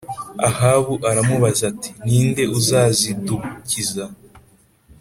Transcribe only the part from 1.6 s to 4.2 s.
ati “Ni nde uzazidukiza?”